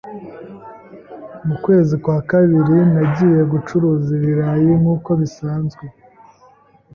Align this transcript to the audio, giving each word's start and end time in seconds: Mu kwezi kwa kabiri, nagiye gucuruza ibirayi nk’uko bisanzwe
Mu 1.47 1.55
kwezi 1.63 1.93
kwa 2.03 2.17
kabiri, 2.29 2.77
nagiye 2.93 3.41
gucuruza 3.53 4.09
ibirayi 4.17 4.69
nk’uko 4.81 5.09
bisanzwe 5.21 5.85